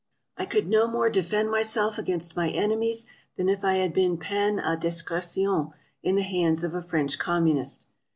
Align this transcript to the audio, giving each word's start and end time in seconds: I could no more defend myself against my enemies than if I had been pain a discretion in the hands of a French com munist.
I 0.35 0.47
could 0.47 0.67
no 0.67 0.87
more 0.87 1.11
defend 1.11 1.51
myself 1.51 1.99
against 1.99 2.35
my 2.35 2.49
enemies 2.49 3.05
than 3.37 3.47
if 3.49 3.63
I 3.63 3.75
had 3.75 3.93
been 3.93 4.17
pain 4.17 4.57
a 4.57 4.75
discretion 4.75 5.73
in 6.01 6.15
the 6.15 6.23
hands 6.23 6.63
of 6.63 6.73
a 6.73 6.81
French 6.81 7.19
com 7.19 7.45
munist. 7.45 7.85